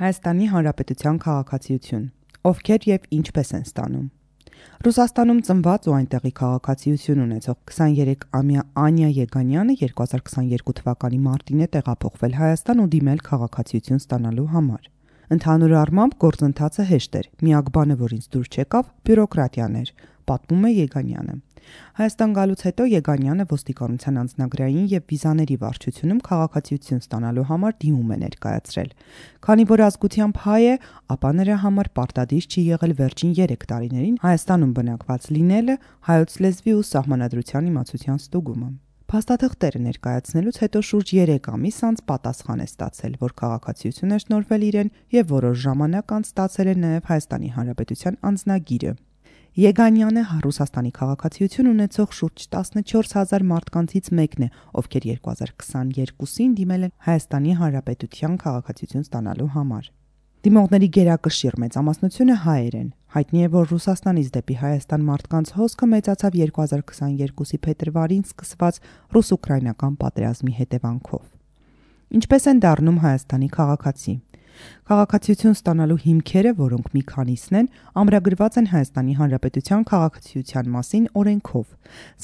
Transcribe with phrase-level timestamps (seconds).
[0.00, 2.04] Հայաստանի Հանրապետության քաղաքացիություն։
[2.48, 4.06] Ովքեր եւ ինչպես են ստանում։
[4.86, 12.80] Ռուսաստանում ծնված ու այնտեղի քաղաքացիություն ունեցող 23-ամյա Անյա Եգանյանը 2022 թվականի մարտին է տեղափոխվել Հայաստան
[12.80, 14.88] ու դիմել քաղաքացիություն ստանալու համար։
[15.36, 19.92] Ընդհանուր առմամբ գործընթացը հեշտ էր։ Միակ բանը, որ ինձ դուր չեկավ, բյուրոկրատիան էր,
[20.32, 21.36] պատմում է Եգանյանը։
[22.00, 28.92] Հայաստան գալուց հետո Եգանյանը ոստիկանության անձնագրային եւ վիզաների վարչությունում քաղաքացիություն ստանալու համար դիմում է ներկայացրել։
[29.46, 30.74] Քանի որ ազգությամբ հայ է,
[31.14, 36.86] ապա նրա համար պարտադիր չի եղել վերջին 3 տարիներին Հայաստանում բնակված լինելը, հայոց լեզվի ու
[36.90, 38.70] սահմանադրության իմացության ստուգումը։
[39.10, 44.94] Փաստաթղթերը ներկայացնելուց հետո շուրջ 3 ամիս անց պատասխան է ստացել, որ քաղաքացիություն է շնորվել իրեն
[45.18, 48.92] եւ որոշ ժամանակ անց ստացել է նաեւ Հայաստանի Հանրապետության անձնագիրը։
[49.58, 58.36] Եգանյանը Ռուսաստանի քաղաքացիություն ունեցող շուրջ 14000 մարդկանցից մեկն է, ովքեր 2022-ին դիմել են Հայաստանի Հանրապետության
[58.44, 59.90] քաղաքացիություն ստանալու համար։
[60.46, 67.58] Դիմողների գերակշիռ մեծամասնությունը հայեր են։ Հայտնի է, որ Ռուսաստանից դեպի Հայաստան մարդկանց հոսքը մեծացավ 2022-ի
[67.66, 68.80] փետրվարին սկսված
[69.18, 71.26] ռուս-ուկրաինական պատերազմի հետևանքով։
[72.20, 74.14] Ինչպես են դառնում Հայաստանի քաղաքացի։
[74.90, 77.68] Քաղաքացիություն ստանալու հիմքերը, որոնք մի քանիսն են,
[78.02, 81.66] ամրագրված են Հայաստանի Հանրապետության քաղաքացիության մասին օրենքով։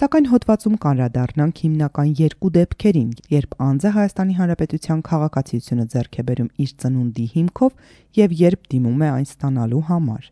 [0.01, 6.75] Սակայն հոդվածում կանրադառնանք հիմնական երկու դեպքերին, երբ անձը Հայաստանի Հանրապետության քաղաքացիությունը ձեռք է բերում իր
[6.83, 7.73] ծնունդի հիմքով
[8.23, 10.29] եւ երբ դիմում է այն ստանալու համար։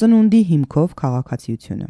[0.00, 1.88] Ծնունդի հիմքով քաղաքացիությունը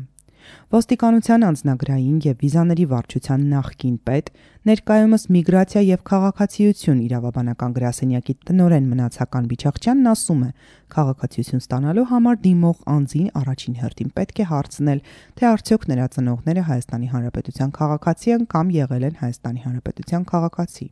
[0.75, 4.31] Ոստիկանության անձնագրային եւ վիզաների վարչության նախկին պետ,
[4.71, 10.51] ներկայումս միգրացիա եւ քաղաքացիություն իրավաբանական գրասենյակի տնորեն մնացական Բիչախչյանն ասում է.
[10.95, 15.05] քաղաքացիություն ստանալու համար դիմող անձին առաջին հերթին պետք է հարցնել,
[15.41, 20.91] թե արդյոք նրա ծնողները Հայաստանի Հանրապետության քաղաքացի են կամ եղել են Հայաստանի Հանրապետության քաղաքացի։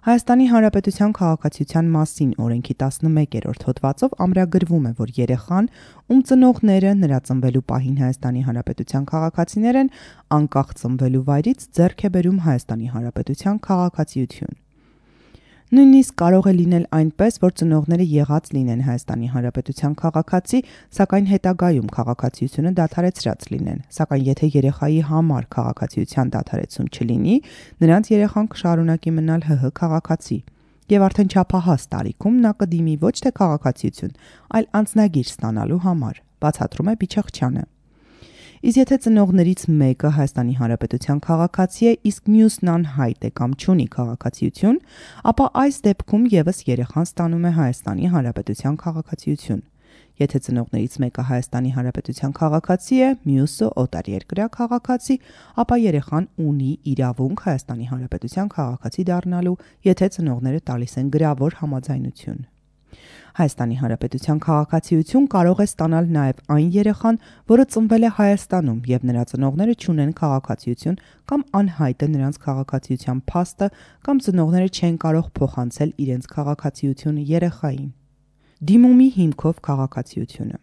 [0.00, 5.68] Հայաստանի Հանրապետության քաղաքացիության մասին օրենքի 11-րդ հոդվածով ամրագրվում է, որ երեխան,
[6.14, 9.92] ում ծնողները նրա ծնվելու պահին Հայաստանի Հանրապետության քաղաքացիներ են,
[10.40, 14.60] անկախ ծնվելու վայրից ձեռք է բերում Հայաստանի Հանրապետության քաղաքացիություն։
[15.70, 20.60] Նույնիսկ կարող է լինել այնպես, որ ծնողները եղած լինեն Հայաստանի Հանրապետության քաղաքացի,
[20.98, 27.36] սակայն հետագայում քաղաքացիությունը դադարեցրած լինեն։ Սակայն եթե երեխայի համար քաղաքացիության դադարեցում չլինի,
[27.86, 30.38] նրանց երեխան կշարունակի մնալ ՀՀ քաղաքացի։
[30.90, 34.16] Եվ արդեն չափահաս տարիքում նա կդիմի ոչ թե քաղաքացիություն,
[34.58, 37.64] այլ անձնագիր ստանալու համար, բացատրում է Բիչախչյանը։
[38.60, 44.76] Իսկ եթե ծնողներից մեկը Հայաստանի Հանրապետության քաղաքացի է, իսկ մյուսն անհայտ է կամ չունի քաղաքացիություն,
[45.32, 49.64] ապա այս դեպքում եւս երեխան ստանում է Հայաստանի Հանրապետության քաղաքացիություն։
[50.20, 55.16] Եթե ծնողներից մեկը Հայաստանի Հանրապետության քաղաքացի է, մյուսը օտարերկրյա քաղաքացի,
[55.64, 62.40] ապա երեխան ունի իրավունք Հայաստանի Հանրապետության քաղաքացի դառնալու, եթե ծնողները տալիս են գրավոր համաձայնություն։
[63.40, 67.18] Հայաստանի Հանրապետության քաղաքացիություն կարող է ստանալ նաև այն երեխան,
[67.52, 70.98] որը ծնվել է Հայաստանում եւ նրա ծնողները չունեն քաղաքացիություն
[71.30, 73.70] կամ անհայտ է նրանց քաղաքացիության փաստը
[74.08, 77.88] կամ ծնողները չեն կարող փոխանցել իրենց քաղաքացիությունը երեխային։
[78.70, 80.58] Դիմումի հիմքով քաղաքացիությունը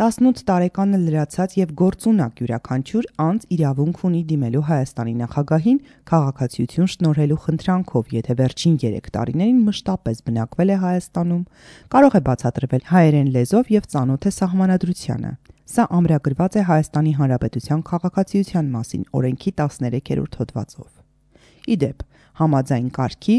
[0.00, 5.78] 18 տարեկանը լրացած եւ գործունակ յուրաքանչյուր անձ իրավունք ունի դիմելու Հայաստանի նախագահին
[6.10, 11.44] քաղաքացիություն շնորհելու խնդրանքով, եթե վերջին 3 տարիներին մշտապես բնակվել է Հայաստանում,
[11.94, 15.32] կարող է բացատրվել հայերեն լեզվով եւ ծանոթ է սահմանադրությանը։
[15.70, 20.88] Սա ամրագրված է Հայաստանի Հանրապետության քաղաքացիության մասին օրենքի 13-րդ հոդվածով։
[21.70, 22.09] Իդեպ,
[22.40, 23.34] Համաձայն կարգի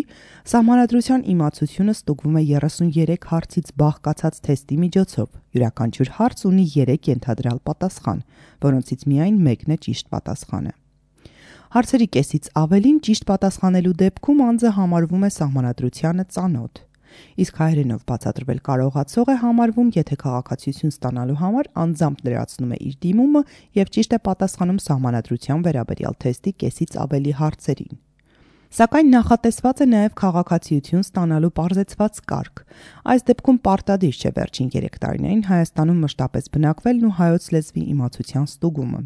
[0.51, 8.21] սահմանադրության իմացությունը ստուգվում է 33 հարցից բաղկացած թեստի միջոցով։ Յուրաքանչյուր հարց ունի 3 ենթադրյալ պատասխան,
[8.67, 10.75] որոնցից միայն մեկն է ճիշտ պատասխանը։
[11.71, 16.81] Հարցերի կեսից ավելին ճիշտ պատասխանելու դեպքում անձը համարվում է սահմանադրությանը ծանոթ։
[17.43, 23.41] Իսկ հայերենով բացատրվել կարողացող է համարվում, եթե քաղաքացիություն ստանալու համար անձամբ լրացնում է իր դիմումը
[23.81, 27.93] եւ ճիշտ է պատասխանում սահմանադրության վերաբերյալ թեստի կեսից ավելի հարցերին։
[28.71, 32.61] Սակայն նախատեսված է նաև քաղաքացիություն ստանալու parzեցված կարգ։
[33.11, 39.01] Այս դեպքում պարտադիր չէ վերջին 3 տարիներին Հայաստանում մշտապես բնակվելն ու հայոց լեզվի իմացության ստուգումը։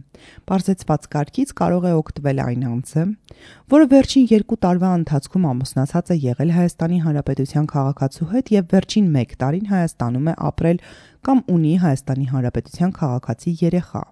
[0.53, 3.05] Parzեցված կարգից կարող է օգտվել այն անձը,
[3.73, 9.39] որը վերջին 2 տարվա ընթացքում ամուսնացած է եղել Հայաստանի Հանրապետության քաղաքացու հետ եւ վերջին 1
[9.41, 10.83] տարին Հայաստանում է ապրել
[11.25, 14.03] կամ ունի Հայաստանի Հանրապետության քաղաքացի երեխա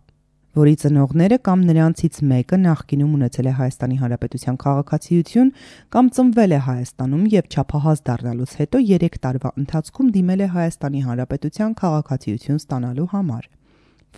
[0.53, 5.50] որի ծնողները կամ նրանցից մեկը նախկինում ունեցել է Հայաստանի Հանրապետության քաղաքացիություն
[5.95, 11.73] կամ ծնվել է Հայաստանում եւ չափահաս դառնալուց հետո 3 տարվա ընթացքում դիմել է Հայաստանի Հանրապետության
[11.81, 13.47] քաղաքացիություն ստանալու համար,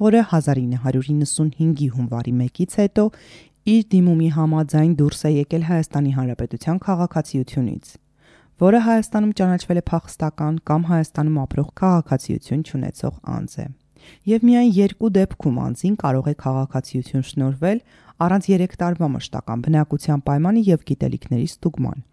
[0.04, 3.06] որը 1995-ի հունվարի 1-ից հետո
[3.76, 7.96] իր դիմումի համաձայն դուրս է եկել Հայաստանի Հանրապետության քաղաքացիությունից։
[8.56, 13.66] որը Հայաստանում ճանաչվել է փախստական կամ Հայաստանում ապրող քաղաքացիություն ունեցող անձ է։
[14.32, 17.80] Եվ միայն երկու դեպքում անձին կարող է քաղաքացիություն շնորվել
[18.26, 22.04] առանց 3 տարվա մշտական բնակության պայմանի եւ գիտելիքների ստուգման։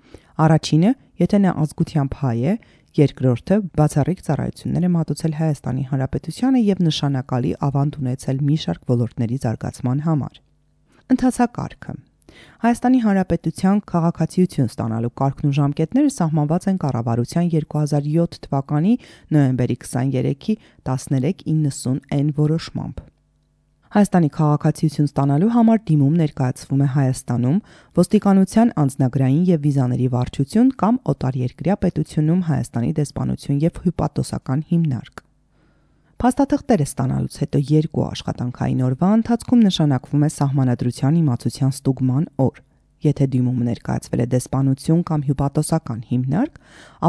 [0.42, 0.92] Առաջինը,
[1.22, 2.54] եթե նա ազգությամբ հայ է,
[2.98, 10.02] երկրորդը բացառիկ ծառայություններ է մատուցել Հայաստանի Հանրապետությանը եւ նշանակալի ավանդ ունեցել մի շարք ոլորտների զարգացման
[10.08, 10.40] համար։
[11.12, 11.94] Ընթացակարգը
[12.64, 18.92] Հայաստանի Հանրապետության քաղաքացիություն ստանալու կարգն ու ժամկետները սահմանված են կառավարության 2007 թվականի
[19.36, 20.58] նոյեմբերի 23-ի
[20.90, 23.02] 13:90-ն որոշմամբ։
[23.92, 27.58] Հայաստանի քաղաքացիություն ստանալու համար դիմում ներկայացվում է Հայաստանում
[27.98, 35.21] ոստիկանության անձնագրային եւ վիզաների վարչություն կամ օտարերկրյա պետությունում Հայաստանի դեսպանություն եւ հյուպատոսական հիմնարկ։
[36.22, 42.60] Փաստաթղթերը ստանալուց հետո երկու աշխատանքային օրվա ընթացքում նշանակվում է սահմանադրության իմացության ստուգման օր։
[43.06, 46.60] Եթե դիմումը ներկայացվել է դեսպանություն կամ հյուպատոսական հիմնարկ,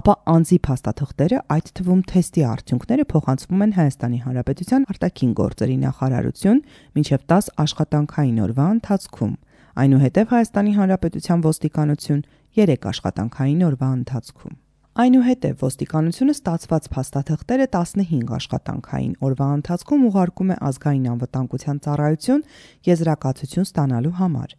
[0.01, 6.65] ապա անձի փաստաթղթերը, այդ թվում թեստի արդյունքները փոխանցվում են Հայաստանի Հանրապետության արտաքին գործերի նախարարություն
[6.97, 9.37] մինչև 10 աշխատանքային օրվա ընթացքում։
[9.83, 12.27] Այնուհետև Հայաստանի Հանրապետության ոստիկանություն
[12.65, 14.62] 3 աշխատանքային օրվա ընթացքում։
[14.93, 22.43] Այնուհետև ոստիկանությունը ստացված փաստաթղթերը 15 աշխատանքային օրվա ընթացքում ուղարկում է ազգային անվտանգության ծառայություն
[22.87, 24.53] եզրակացություն ստանալու համար։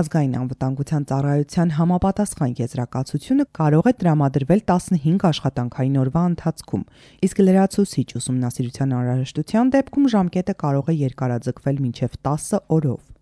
[0.00, 6.88] Ազգային անվտանգության ծառայության համապատասխան եզրակացությունը կարող է տրամադրվել 15 աշխատանքային օրվա ընթացքում,
[7.28, 13.17] իսկ լրացուցիչ ուսումնասիրության անհրաժեշտության դեպքում ժամկետը կարող է երկարաձգվել մինչև 10 օրով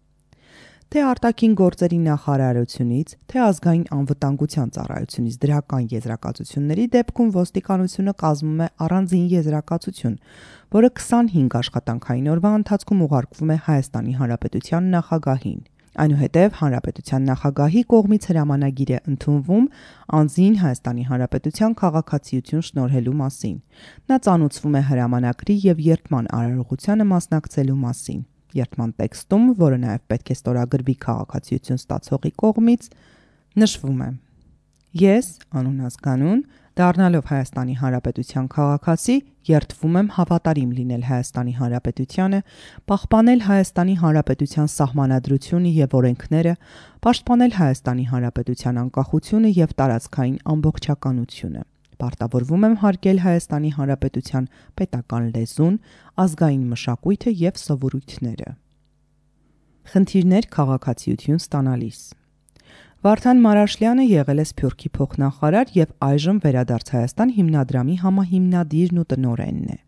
[0.95, 9.25] թե արտաքին գործերի նախարարությունից, թե ազգային անվտանգության ծառայությունից դրական եզրակացությունների դեպքում ոստիկանությունը կազմում է առանձին
[9.33, 10.15] եզրակացություն,
[10.77, 15.59] որը 25 աշխատանքային օրվա ընթացքում ուղարկվում է Հայաստանի Հանրապետության նախագահին։
[15.97, 19.67] Այնուհետև Հանրապետության նախագահի կողմից հրամանագիր է ընդունվում
[20.21, 23.59] անձին Հայաստանի Հանրապետության քաղաքացիություն շնորհելու մասին։
[24.13, 28.25] Նա ծանուցվում է հրամանագրի եւ երթման արարողությանը մասնակցելու մասին
[28.55, 32.89] երթման տեքստում, որը նաև պետք է ստորագրվի քաղաքացիություն ստացողի կողմից,
[33.63, 34.09] նշվում է.
[34.97, 35.27] Ես,
[35.57, 36.41] անուն ազգանուն,
[36.77, 39.17] դառնալով Հայաստանի Հանրապետության քաղաքացի,
[39.49, 42.41] երթվում եմ հավատարիմ լինել Հայաստանի Հանրապետությանը,
[42.93, 46.57] պահպանել Հայաստանի Հանրապետության սահմանադրությունը եւ օրենքները,
[47.07, 51.65] պաշտպանել Հայաստանի Հանրապետության անկախությունը եւ տարածքային ամբողջականությունը
[52.03, 54.51] Պարտավորվում եմ հարգել Հայաստանի Հանրապետության
[54.81, 55.81] պետական լեզուն,
[56.27, 58.53] ազգային մշակույթը եւ սովորույթները։
[59.87, 62.01] Խնդիրներ քաղաքացիություն ստանալիս
[63.07, 69.79] Վարդան Մարաշլյանը եղել է Սփյուռքի փոխնախարար եւ այժմ վերադարձ Հայաստան հիմնադրամի համահիմնադիրն ու տնօրենն է։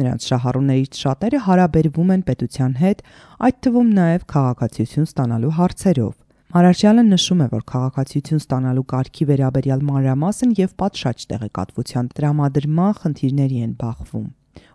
[0.00, 3.02] Նրանց շահառուներից շատերը հարաբերվում են պետության հետ,
[3.48, 6.14] այդ թվում նաև քաղաքացիություն ստանալու հարցերով։
[6.52, 13.72] Մարաշյալը նշում է, որ քաղաքացիություն ստանալու կարգի վերաբերյալ մանրամասն եւ պատշաճ տեղեկատվության տրամադրման խնդիրների են
[13.78, 14.26] բախվում։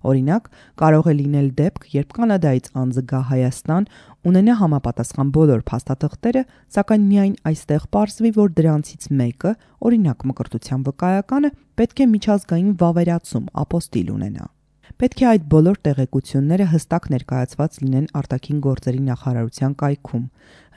[0.09, 0.50] Օրինակ,
[0.81, 3.88] կարող է լինել դեպք, երբ Կանադայից անձը գա Հայաստան,
[4.33, 11.97] ունենա համապատասխան բոլոր փաստաթղթերը, սակայն միայն այստեղ ողջվի, որ դրանցից մեկը, օրինակ մկրտության վկայականը, պետք
[12.01, 14.53] է միջազգային վավերացում, ապոստիլ ունենա։
[14.98, 20.24] Պետք է այդ բոլոր տեղեկությունները հստակ ներկայացված լինեն արտաքին գործերի նախարարության կայքում։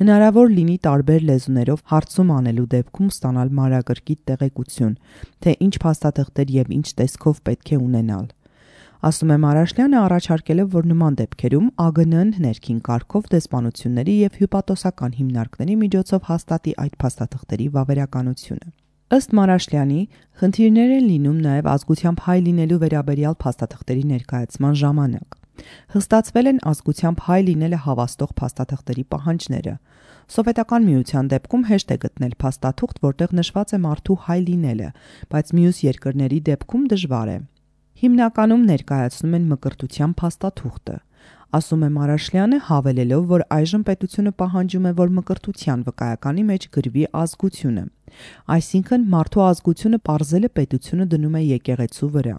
[0.00, 4.98] Հնարավոր լինի տարբեր լեզուներով հարցում անելու դեպքում ստանալ մանրակրկիտ տեղեկություն,
[5.40, 8.28] թե ինչ փաստաթղթեր եւ ինչ տեսքով պետք է ունենալ։
[9.00, 16.28] Ասում է Մարաշլյանը առաջարկելով, որ նման դեպքերում ԱԳՆ-ն ներքին կարգով դեսպանությունների եւ հյուպատոսական հիմնարկների միջոցով
[16.34, 18.79] հաստատի այդ փաստաթղթերի վավերականությունը։
[19.10, 20.00] Ըստ Մարաշլյանի,
[20.38, 25.34] խնդիրներ են լինում նաև ազգությամբ հայ լինելու վերաբերյալ փաստաթղթերի ներկայացման ժամանակ։
[25.94, 29.74] Հստացվել են ազգությամբ հայ լինելը հավաստող փաստաթղթերի պահանջները։
[30.30, 34.90] Սովետական միության դեպքում հեշտ է գտնել փաստաթուղթ, որտեղ նշված է մարդու հայ լինելը,
[35.34, 37.38] բայց մյուս երկրների դեպքում դժվար է։
[38.00, 40.98] Հիմնականում ներկայացնում են մկրտության փաստաթուղթը
[41.56, 47.84] ասում է Մարաշլյանը, հավելելով, որ այժմ պետությունը պահանջում է, որ մկրտության վկայականի մեջ գրվի ազգությունը։
[48.54, 52.36] Այսինքն մարդու ազգությունը parzele պետությունը դնում է եկեղեցու վրա։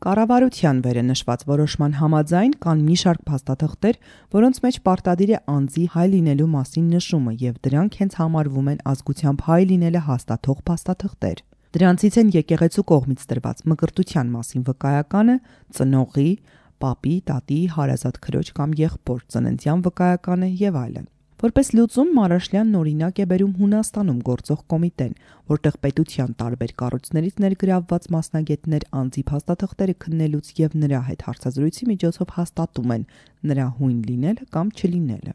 [0.00, 3.96] Կառավարության վերը նշված որոշման համաձայն կան մի շարք փաստաթղթեր,
[4.32, 9.44] որոնց մեջ պարտադիր է անձի հայ լինելու մասին նշումը եւ դրանք հենց համարվում են ազգությամբ
[9.50, 15.36] հայ լինելը հաստատող փաստաթղթեր։ Դրանցից են եկեղեցու կողմից տրված մկրտության մասին վկայականը,
[15.76, 16.30] ծնողի,
[16.82, 21.08] պապի, տատի, հարազատ քրոջ կամ եղբոր ծննդյան վկայականը եւ այլն։
[21.40, 25.14] Որպես լուծում Մարաշլյանն օրինակ է բերում Հունաստանում գործող կոմիտեն,
[25.52, 32.94] որտեղ պետության տարբեր կառույցներից ներգրավված մասնագետներ անձի փաստաթղթերը քննելուց եւ նրա հետ հարցազրույցի միջոցով հաստատում
[32.98, 33.08] են
[33.52, 35.34] նրա հույն լինելը կամ չլինելը։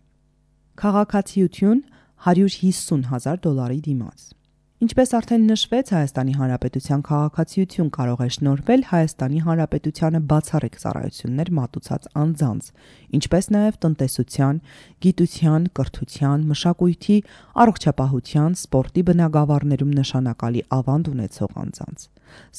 [0.86, 1.86] Քաղաքացիություն
[2.30, 4.35] 150 հազար դոլարի դիմաց։
[4.84, 12.67] Ինչպես արդեն նշվեց, Հայաստանի Հանրապետության քաղաքացիություն կարող է շնորհվել Հայաստանի Հանրապետությանը բացառիկ ծառայություններ մատուցած անձանց,
[13.15, 14.60] ինչպես նաև տնտեսության,
[15.05, 17.17] գիտության, կրթության, մշակույթի,
[17.63, 22.08] առողջապահության, սպորտի բնագավառներում նշանակալի ավանդ ունեցող անձանց։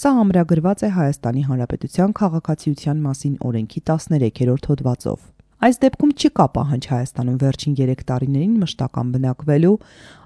[0.00, 6.86] Սա ամրագրված է Հայաստանի Հանրապետության քաղաքացիության մասին օրենքի 13-րդ հոդվածով։ Այս դեպքում չի կա պահանջ
[6.90, 9.76] Հայաստանում վերջին 3 տարիներին մշտական բնակվելու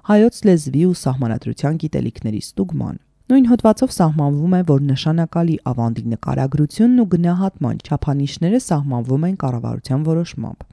[0.09, 2.99] հայոց լեզվի ու սահմանադրության գիտելիքների ստուգման։
[3.31, 10.69] Նույն հոդվածով սահմանվում է, որ նշանակալի ավանդի նկարագրությունն ու գնահատման չափանիշները սահմանվում են կառավարության որոշմամբ։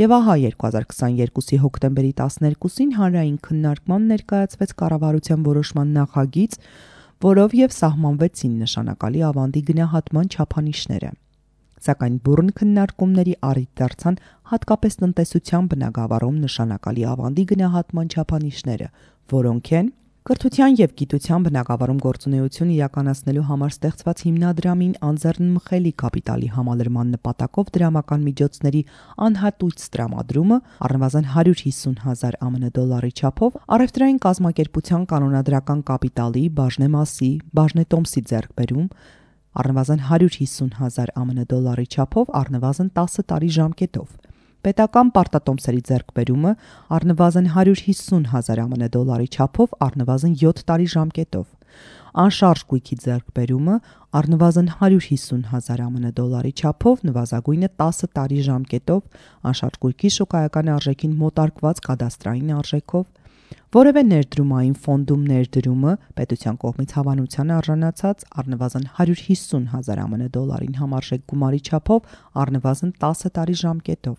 [0.00, 6.62] Եվ ահա 2022-ի հոկտեմբերի 12-ին հանրային քննարկման ներկայացվեց կառավարության որոշման նախագիծ,
[7.20, 11.18] որով եւ սահմանվեցին նշանակալի ավանդի գնահատման չափանիշները
[11.86, 14.20] սակայն բուրն քննարկումների առիթ դարձան
[14.52, 18.92] հատկապես տնտեսության բնագավառում նշանակալի ավանդի գնահատման չափանիշները,
[19.36, 19.96] որոնք են
[20.28, 28.82] Կրթության եւ գիտության բնագավառում գործունեություն իրականացնելու համար ստեղծված հիմնադրամին անձեռնմխելի կապիտալի համալրման նպատակով դրամական միջոցների
[29.26, 30.58] անհատույց տրամադրումը
[30.88, 38.86] առնվազն 150.000 ԱՄՆ դոլարի չափով առևտրային կազմակերպության կանոնադրական կապիտալի բաժնեմասի, բաժնետոմսի ձեռքբերում
[39.60, 44.08] առնվազն 150.000 ԱՄՆ դոլարի չափով առնվազն 10 տարի ժամկետով։
[44.60, 46.52] Պետական պարտատոմսերի ձեռքբերումը
[46.96, 51.46] առնվազն 150.000 ԱՄՆ դոլարի չափով առնվազն 7 տարի ժամկետով։
[52.20, 53.76] Անշարժ գույքի ձեռքբերումը
[54.20, 59.02] առնվազն 150.000 ԱՄՆ դոլարի չափով նվազագույնը 10 տարի ժամկետով,
[59.50, 63.06] անշարժ գույքի շոկայական արժեքին մոտարկված կադաստրային արժեքով
[63.76, 71.60] Որևէ ներդրումային ֆոնդում ներդրումը պետության կողմից հավանության արժանացած առնվազն 150 հազար ԱՄՆ դոլարին համարժեք գումարի
[71.70, 74.18] չափով առնվազն 10 տարի ժամկետով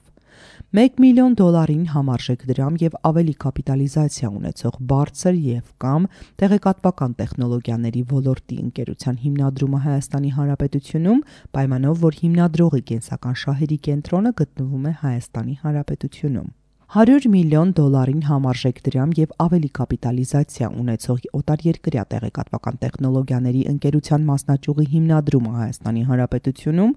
[0.82, 6.08] 1 միլիոն դոլարին համարժեք դրամ եւ ավելի կապիտալիզացիա ունեցող բարձր եւ կամ
[6.44, 11.22] տեղեկատվական տեխնոլոգիաների ոլորտի ընկերության հիմնադրումը Հայաստանի Հանրապետությունում
[11.60, 16.50] պայմանով որ հիմնադրողի կենսական շահերի կենտրոնը գտնվում է Հայաստանի Հանրապետությունում
[16.92, 25.54] 100 միլիոն դոլարին համարժեք դրամ եւ ավելի կապիտալիզացիա ունեցող օտարերկրյա տեղեկատվական տեխնոլոգիաների ընկերության մասնաճյուղի հիմնադրումը
[25.60, 26.92] Հայաստանի Հանրապետությունում,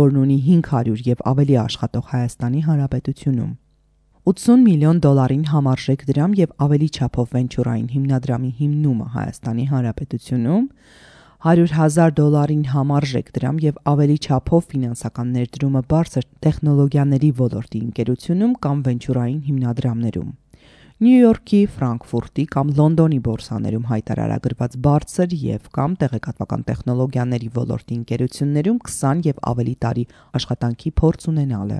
[0.00, 3.52] որն ունի 500 եւ ավելի աշխատող Հայաստանի Հանրապետությունում
[4.34, 10.66] 80 միլիոն դոլարին համարժեք դրամ եւ ավելի չափով վենչուրային հիմնադրամի հիմնումը Հայաստանի Հանրապետությունում
[11.38, 19.36] 100.000 դոլարին համարժեք դրամ եւ ավելի չափով ֆինանսական ներդրումը բարձր տեխնոլոգիաների ոլորտի ընկերությունում կամ վենչուրային
[19.46, 20.32] հիմնադրամներում։
[20.98, 29.22] Նյու Յորքի, Ֆրանկֆուրտի կամ Լոնդոնի բորսաներում հայտարարագրված բարձր եւ կամ տեղեկատվական տեխնոլոգիաների ոլորտի ընկերություններում 20
[29.30, 30.04] եւ ավելի տարի
[30.42, 31.78] աշխատանքի փորձ ունենալը։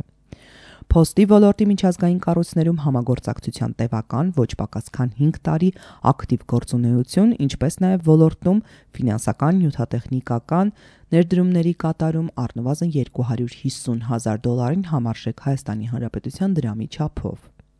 [0.89, 5.69] Փոստի ոլորտի միջազգային կառույցներում համագործակցության տևական ոչ պակաս քան 5 տարի
[6.13, 8.63] ակտիվ գործունեություն, ինչպես նաև ոլորտում
[8.97, 10.73] ֆինանսական, նյութատեխնիկական
[11.13, 17.39] ներդրումների կատարում առնվազն 250 հազար դոլարին համարժեք Հայաստանի Հանրապետության դրամի չափով։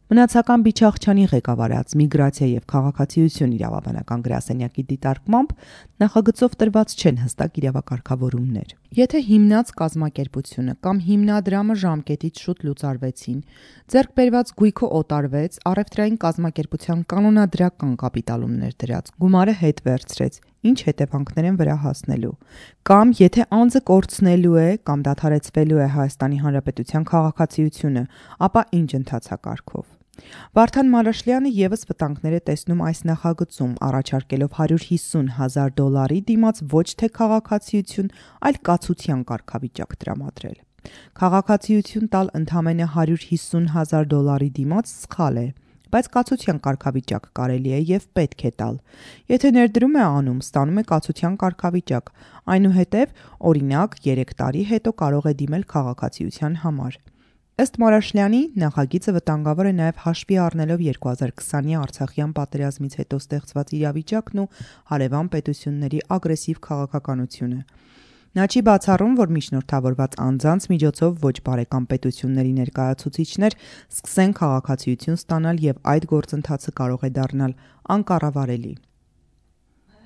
[0.09, 5.51] Մնացական Բիչախչյանի ղեկավարած միգրացիա եւ քաղաքացիություն իրավաբանական գրասենյակի դիտարկմամբ
[6.01, 13.43] նախագծով տրված չեն հստակ իրավակարգավորումներ։ Եթե հիմնած կազմակերպությունը կամ հիմնադրամը ժամկետից շուտ լուծարվեցին,
[13.93, 20.41] ձեռք բերված գույքը օտարվեց, առևտրային կազմակերպության կանոնադրական կապիտալումներ դրած, գումարը հետ վերցրեց,
[20.73, 22.33] ինչ հետևանքներ են վրա հասնելու։
[22.89, 28.05] Կամ եթե անձը կորցնելու է կամ դադարեցվելու է Հայաստանի Հանրապետության քաղաքացիությունը,
[28.49, 29.98] ապա ինչ ընթացակարգով։
[30.59, 37.11] Վարդան Մարաշլյանը եւս վտանգներ է տեսնում այս նախագծում, առաջարկելով 150 հազար դոլարի դիմաց ոչ թե
[37.19, 38.11] քաղաքացիություն,
[38.49, 40.59] այլ կացության կարգավիճակ տրամադրել։
[41.21, 45.49] Քաղաքացիություն տալ ընդամենը 150 հազար դոլարի դիմաց սխալ է
[45.89, 48.75] բայց կացության կարգավիճակ կարելի է եւ պետք է տալ։
[49.33, 52.11] Եթե ներդրում է անում, ստանում է կացության կարգավիճակ։
[52.55, 53.15] Այնուհետև,
[53.51, 56.99] օրինակ, 3 տարի հետո կարող է դիմել քաղաքացիության համար։
[57.59, 64.45] Ըստ Մարաշլյանի նախագիծը վտանգավոր է նաև հաշվի առնելով 2020-ի Արցախյան պատերազմից հետո ստեղծված իրավիճակն ու
[64.93, 67.59] հարևան պետությունների ագրեսիվ քաղաքականությունը։
[68.39, 75.87] Նա չի բացառում, որ միջնորդավորված անձանց միջոցով ոչ բարեկամ պետությունների ներկայացուցիչներ սկսեն քաղաքացիություն ստանալ եւ
[75.99, 77.53] այդ գործընթացը կարող է դառնալ
[77.99, 78.75] անկառավարելի։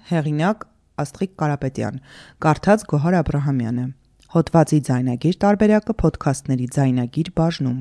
[0.09, 0.71] Հեղինակ
[1.05, 2.07] Աստղիկ Կարապետյան,
[2.47, 3.93] կարդաց Գոհար Աբ รา համյանը
[4.33, 7.81] Հոդվացի ձայնագիր տարբերակը ոդքասթների ձայնագիր բաժնում։